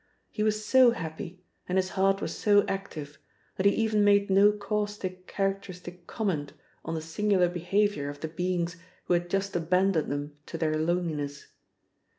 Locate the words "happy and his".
0.93-1.89